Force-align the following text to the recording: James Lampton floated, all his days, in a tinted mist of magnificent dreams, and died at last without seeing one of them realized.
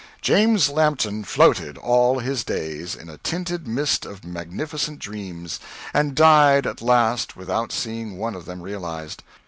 James 0.19 0.67
Lampton 0.67 1.23
floated, 1.23 1.77
all 1.77 2.17
his 2.17 2.43
days, 2.43 2.95
in 2.95 3.07
a 3.07 3.19
tinted 3.19 3.67
mist 3.67 4.03
of 4.03 4.23
magnificent 4.25 4.97
dreams, 4.97 5.59
and 5.93 6.15
died 6.15 6.65
at 6.65 6.81
last 6.81 7.37
without 7.37 7.71
seeing 7.71 8.17
one 8.17 8.33
of 8.33 8.45
them 8.45 8.63
realized. 8.63 9.21